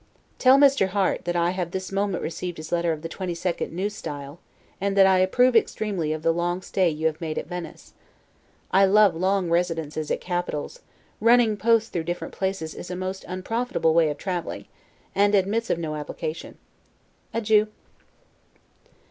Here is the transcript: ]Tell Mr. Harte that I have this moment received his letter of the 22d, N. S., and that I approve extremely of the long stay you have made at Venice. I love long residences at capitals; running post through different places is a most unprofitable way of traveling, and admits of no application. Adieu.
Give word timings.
]Tell 0.39 0.57
Mr. 0.57 0.87
Harte 0.87 1.25
that 1.25 1.35
I 1.35 1.51
have 1.51 1.69
this 1.69 1.91
moment 1.91 2.23
received 2.23 2.57
his 2.57 2.71
letter 2.71 2.91
of 2.91 3.03
the 3.03 3.07
22d, 3.07 3.61
N. 3.71 3.79
S., 3.85 4.37
and 4.81 4.97
that 4.97 5.05
I 5.05 5.19
approve 5.19 5.55
extremely 5.55 6.11
of 6.11 6.23
the 6.23 6.33
long 6.33 6.63
stay 6.63 6.89
you 6.89 7.05
have 7.05 7.21
made 7.21 7.37
at 7.37 7.45
Venice. 7.45 7.93
I 8.71 8.83
love 8.85 9.13
long 9.13 9.51
residences 9.51 10.09
at 10.09 10.19
capitals; 10.19 10.79
running 11.19 11.55
post 11.55 11.93
through 11.93 12.05
different 12.05 12.33
places 12.33 12.73
is 12.73 12.89
a 12.89 12.95
most 12.95 13.25
unprofitable 13.27 13.93
way 13.93 14.09
of 14.09 14.17
traveling, 14.17 14.65
and 15.13 15.35
admits 15.35 15.69
of 15.69 15.77
no 15.77 15.93
application. 15.93 16.57
Adieu. 17.31 17.67